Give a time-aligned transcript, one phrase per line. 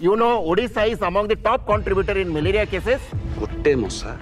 [0.00, 3.00] You know, Odisha is among the top contributor in malaria cases.
[3.38, 4.18] Gotte mosa.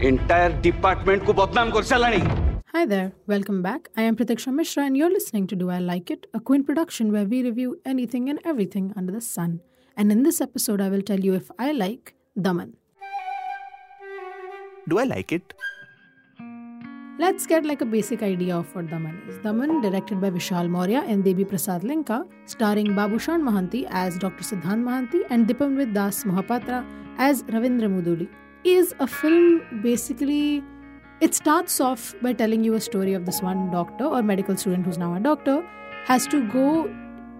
[0.00, 2.20] Entire department ko badnaam kar salani.
[2.72, 3.88] Hi there, welcome back.
[3.96, 7.10] I am Pratikshya Mishra and you're listening to Do I Like It, a Quint production
[7.10, 9.60] where we review anything and everything under the sun.
[9.96, 12.76] And in this episode, I will tell you if I like Daman.
[14.86, 15.52] Do I like it?
[17.18, 19.38] Let's get like a basic idea of what Daman is.
[19.38, 24.44] Daman, directed by Vishal Maurya and Devi Prasad Lenka, starring Babushaan Mohanty as Dr.
[24.44, 26.84] Siddhant Mahanti and Dipanwit Dashmohapatra
[27.16, 28.28] as Ravindra Muduli,
[28.64, 30.62] is a film basically.
[31.22, 34.84] It starts off by telling you a story of this one doctor or medical student
[34.84, 35.66] who's now a doctor
[36.04, 36.94] has to go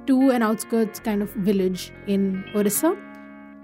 [0.06, 2.96] to an outskirts kind of village in Orissa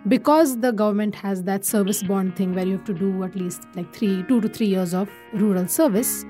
[0.08, 3.64] because the government has that service bond thing where you have to do at least
[3.76, 6.26] like three two to three years of rural service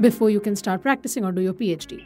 [0.00, 1.98] before you can start practicing or do your phd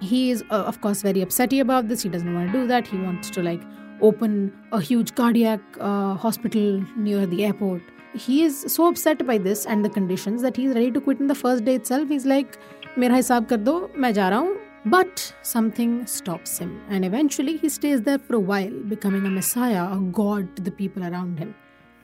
[0.00, 2.86] he is uh, of course very upsetty about this he doesn't want to do that
[2.86, 3.62] he wants to like
[4.00, 7.82] open a huge cardiac uh, hospital near the airport
[8.14, 11.28] he is so upset by this and the conditions that he's ready to quit in
[11.28, 12.58] the first day itself he's like
[12.98, 17.67] मेरा हिसाब कर दो मैं जा रहा हूँ but something stops him, and eventually he
[17.67, 21.55] stays there for a while, becoming a messiah, a god to the people around him.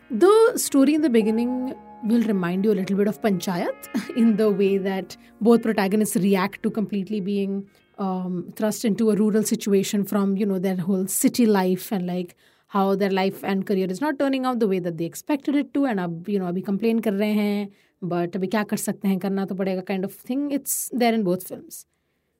[0.09, 4.49] The story in the beginning will remind you a little bit of Panchayat in the
[4.51, 10.35] way that both protagonists react to completely being um, thrust into a rural situation from
[10.35, 12.35] you know their whole city life and like
[12.67, 15.73] how their life and career is not turning out the way that they expected it
[15.73, 19.09] to and ab you know abhi complain kar rahe hain but abhi kya kar sakte
[19.11, 21.85] hain karna to padega kind of thing it's there in both films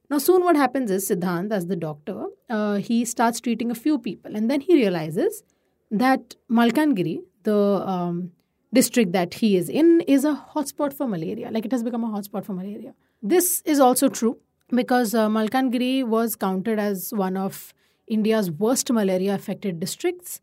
[0.10, 3.98] now, soon what happens is Siddhant, as the doctor, uh, he starts treating a few
[3.98, 5.44] people, and then he realizes
[5.92, 8.32] that Malkangiri, the um,
[8.74, 11.50] district that he is in, is a hotspot for malaria.
[11.52, 12.94] Like it has become a hotspot for malaria.
[13.22, 14.38] This is also true
[14.70, 17.74] because uh, Malkangiri was counted as one of
[18.08, 20.42] India's worst malaria affected districts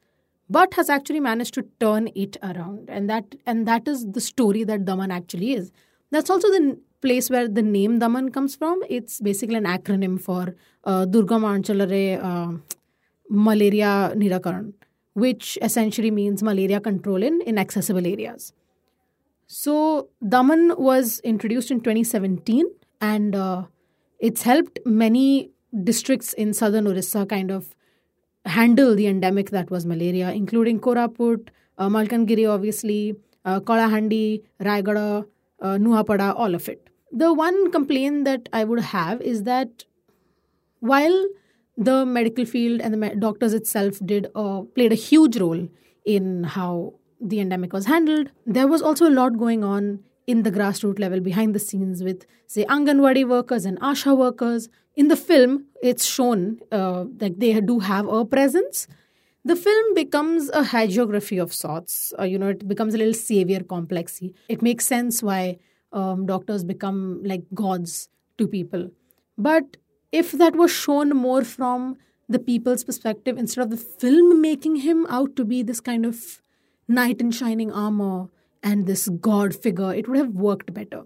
[0.49, 4.65] but has actually managed to turn it around and that and that is the story
[4.65, 5.71] that daman actually is
[6.11, 8.83] that's also the place where the name Daman comes from.
[8.89, 12.53] It's basically an acronym for uh, Durgama Anchala re uh,
[13.29, 14.73] Malaria Nirakaran,
[15.15, 18.53] which essentially means malaria control in inaccessible areas.
[19.47, 22.67] So, Daman was introduced in 2017
[23.01, 23.65] and uh,
[24.19, 25.51] it's helped many
[25.85, 27.75] districts in southern Orissa kind of
[28.45, 35.27] handle the endemic that was malaria, including Koraput, uh, Malkangiri, obviously, uh, Kalahandi, Rayagada,
[35.61, 39.85] uh, Nuapada, all of it the one complaint that I would have is that
[40.81, 41.27] while
[41.77, 45.69] the medical field and the doctors itself did uh, played a huge role
[46.05, 50.51] in how the endemic was handled, there was also a lot going on in the
[50.53, 54.69] grassroots level behind the scenes with say Anganwadi workers and Asha workers.
[54.97, 58.87] In the film, it's shown uh, that they do have a presence.
[59.45, 62.13] The film becomes a hagiography of sorts.
[62.19, 64.35] Uh, you know, it becomes a little savior complexy.
[64.49, 65.59] It makes sense why
[65.93, 68.09] um, doctors become like gods
[68.39, 68.91] to people.
[69.37, 69.77] But
[70.13, 71.97] if that was shown more from
[72.29, 76.43] the people's perspective instead of the film making him out to be this kind of
[76.87, 78.29] knight in shining armor
[78.63, 81.05] and this god figure, it would have worked better.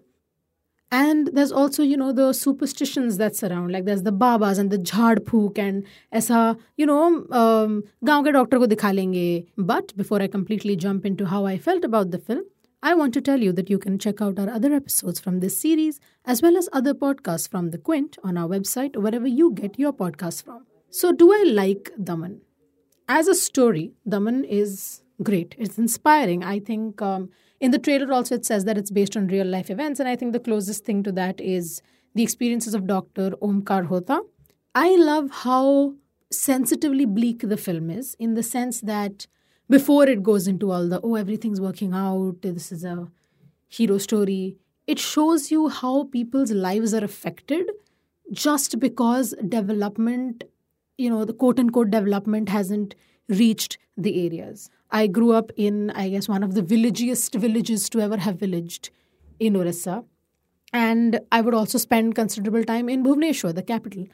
[0.91, 3.73] And there's also, you know, the superstitions that surround.
[3.73, 8.59] Like there's the babas and the jhad and aisa, you know, um, gaon ke doctor
[8.59, 9.47] ko dikha lenge.
[9.57, 12.45] But before I completely jump into how I felt about the film,
[12.87, 15.57] I want to tell you that you can check out our other episodes from this
[15.59, 19.79] series as well as other podcasts from The Quint on our website wherever you get
[19.79, 20.67] your podcasts from.
[20.91, 22.43] So, do I like Daman?
[23.09, 25.55] As a story, Daman is great.
[25.59, 26.45] It's inspiring.
[26.45, 29.71] I think um, in the trailer also it says that it's based on real life
[29.71, 31.81] events, and I think the closest thing to that is
[32.15, 33.31] the experiences of Dr.
[33.41, 34.21] Omkar Hota.
[34.75, 35.95] I love how
[36.31, 39.27] sensitively bleak the film is in the sense that
[39.69, 43.09] before it goes into all the oh everything's working out this is a
[43.69, 44.57] hero story.
[44.87, 47.71] It shows you how people's lives are affected
[48.33, 50.45] just because development
[50.99, 52.95] you know the quote unquote development hasn't
[53.29, 54.71] reached the areas.
[54.91, 58.91] I grew up in i guess one of the villagiest villages to ever have villaged
[59.41, 60.05] in orissa.
[60.73, 64.07] And i would also spend considerable time in bhubaneswar the capital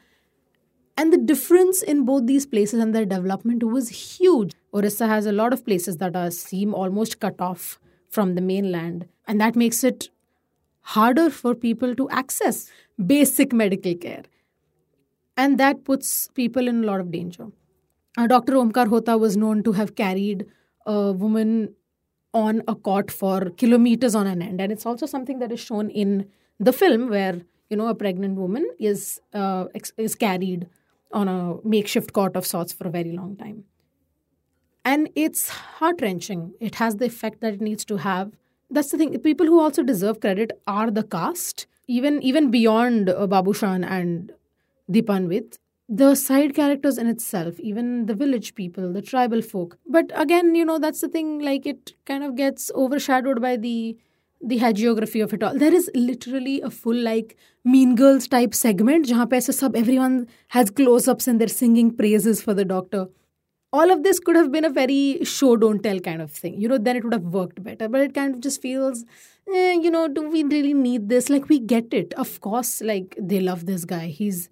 [1.01, 4.51] and the difference in both these places and their development was huge.
[4.71, 9.07] Orissa has a lot of places that are seem almost cut off from the mainland,
[9.27, 10.09] and that makes it
[10.81, 12.69] harder for people to access
[13.03, 14.21] basic medical care.
[15.35, 17.47] And that puts people in a lot of danger.
[18.15, 18.53] Uh, Dr.
[18.53, 20.45] Omkar Hota was known to have carried
[20.85, 21.73] a woman
[22.31, 24.61] on a cot for kilometers on an end.
[24.61, 26.27] And it's also something that is shown in
[26.59, 29.65] the film where, you know, a pregnant woman is, uh,
[29.97, 30.67] is carried
[31.13, 33.63] on a makeshift court of sorts for a very long time.
[34.83, 36.53] And it's heart wrenching.
[36.59, 38.31] It has the effect that it needs to have.
[38.69, 39.17] That's the thing.
[39.19, 44.31] People who also deserve credit are the cast, even even beyond uh, Babushaan and
[44.89, 45.57] Dipanwit.
[45.89, 49.77] The side characters in itself, even the village people, the tribal folk.
[49.85, 51.39] But again, you know, that's the thing.
[51.39, 53.97] Like it kind of gets overshadowed by the
[54.40, 55.58] the hagiography of it all.
[55.58, 60.26] There is literally a full like Mean Girls type segment जहाँ पे ऐसे सब everyone
[60.48, 63.06] has close-ups and they're singing praises for the doctor.
[63.72, 66.60] All of this could have been a very show don't tell kind of thing.
[66.60, 67.88] You know, then it would have worked better.
[67.88, 69.04] But it kind of just feels,
[69.52, 71.28] eh, you know, do we really need this?
[71.28, 72.14] Like we get it.
[72.14, 74.06] Of course, like they love this guy.
[74.06, 74.48] He's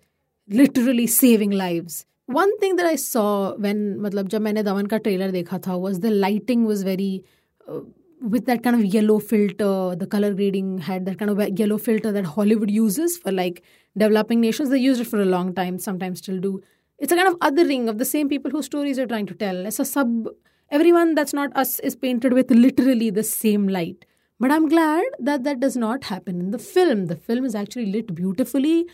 [0.48, 2.04] literally saving lives.
[2.26, 6.00] One thing that I saw when मतलब जब मैंने दमन का trailer देखा था was
[6.00, 7.24] the lighting was very
[7.68, 7.80] uh,
[8.21, 12.11] with that kind of yellow filter, the color grading had that kind of yellow filter
[12.11, 13.63] that Hollywood uses for like
[13.97, 14.69] developing nations.
[14.69, 16.61] They used it for a long time, sometimes still do.
[16.97, 19.65] It's a kind of othering of the same people whose stories you're trying to tell.
[19.65, 20.27] It's a sub.
[20.69, 24.05] Everyone that's not us is painted with literally the same light.
[24.39, 27.07] But I'm glad that that does not happen in the film.
[27.07, 28.87] The film is actually lit beautifully.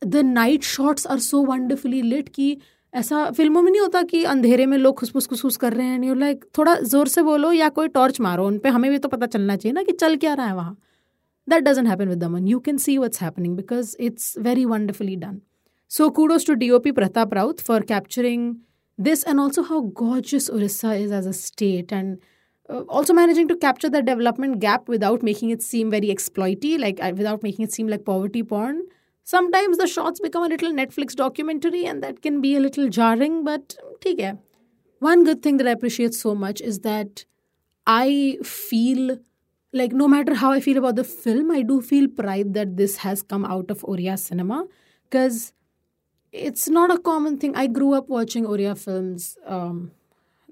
[0.00, 2.60] The night shots are so wonderfully lit कि
[2.94, 6.14] ऐसा फ़िल्मों में नहीं होता कि अंधेरे में लोग खुसफुस खुसफुस कर रहे हैं, नहीं
[6.16, 9.26] लाइक थोड़ा ज़ोर से बोलो या कोई टॉर्च मारो, उन पर हमें भी तो पता
[9.26, 10.76] चलना चाहिए ना कि चल क्या रहा है वहाँ।
[11.48, 15.40] That doesn't happen with them you can see what's happening because it's very wonderfully done
[15.90, 18.54] so kudos to D O P Pratap Raut for capturing
[18.98, 22.16] this and also how gorgeous Orissa is as a state and
[22.68, 27.44] also managing to capture the development gap without making it seem very exploitative like without
[27.44, 28.82] making it seem like poverty pond
[29.28, 33.44] Sometimes the shots become a little Netflix documentary and that can be a little jarring,
[33.44, 34.32] but okay.
[35.00, 37.26] One good thing that I appreciate so much is that
[37.86, 39.18] I feel
[39.74, 42.96] like no matter how I feel about the film, I do feel pride that this
[43.04, 44.64] has come out of Oriya cinema
[45.04, 45.52] because
[46.32, 47.54] it's not a common thing.
[47.54, 49.90] I grew up watching Oriya films um,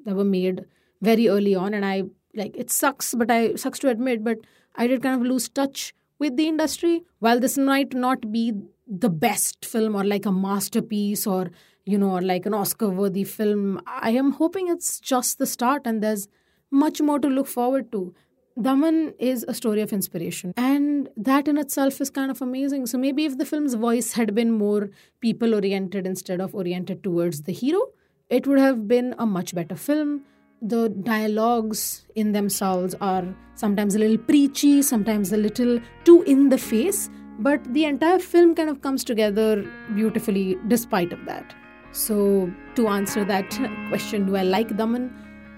[0.04, 0.66] that were made
[1.00, 2.02] very early on, and I
[2.34, 4.36] like it sucks, but I sucks to admit, but
[4.74, 7.02] I did kind of lose touch with the industry.
[7.18, 8.52] While this might not be
[8.86, 11.50] the best film or like a masterpiece or,
[11.84, 15.82] you know, or like an Oscar worthy film, I am hoping it's just the start
[15.84, 16.28] and there's
[16.70, 18.14] much more to look forward to.
[18.60, 22.86] Daman is a story of inspiration, and that in itself is kind of amazing.
[22.86, 24.88] So, maybe if the film's voice had been more
[25.20, 27.88] people oriented instead of oriented towards the hero,
[28.30, 30.22] it would have been a much better film
[30.62, 33.24] the dialogues in themselves are
[33.54, 38.54] sometimes a little preachy, sometimes a little too in the face, but the entire film
[38.54, 39.62] kind of comes together
[39.94, 41.54] beautifully despite of that.
[41.92, 43.50] So to answer that
[43.88, 45.12] question, do I like Daman?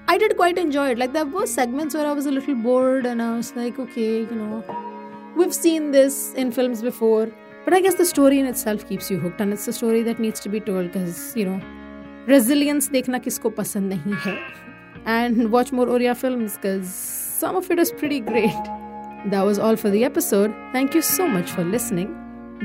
[0.08, 0.98] I did quite enjoy it.
[0.98, 4.20] Like there were segments where I was a little bored and I was like, okay,
[4.20, 4.64] you know,
[5.36, 7.30] we've seen this in films before.
[7.64, 10.18] But I guess the story in itself keeps you hooked and it's a story that
[10.18, 11.60] needs to be told because, you know,
[12.26, 14.38] resilience dekhna kisko pasand nahi hai
[15.08, 16.88] and watch more Oriya films because
[17.42, 18.64] some of it is pretty great.
[19.34, 20.54] That was all for the episode.
[20.72, 22.14] Thank you so much for listening.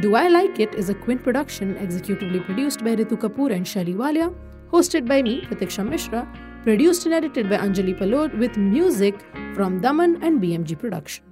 [0.02, 3.96] Do I Like It is a Quint production executively produced by Ritu Kapoor and Shali
[3.96, 4.34] Walia,
[4.72, 6.28] hosted by me, Pratikshya Mishra,
[6.64, 9.26] produced and edited by Anjali Palod with music
[9.56, 11.24] from Daman and BMG Production.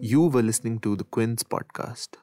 [0.00, 2.16] You were listening to the Quint's podcast.